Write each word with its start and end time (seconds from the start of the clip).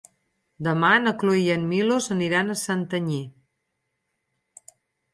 Demà 0.67 0.89
na 1.03 1.13
Cloè 1.25 1.43
i 1.43 1.51
en 1.57 1.69
Milos 1.75 2.09
aniran 2.17 2.49
a 2.49 2.57
Santanyí. 2.65 3.23